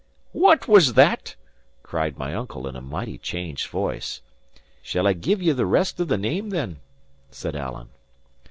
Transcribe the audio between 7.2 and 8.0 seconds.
said Alan.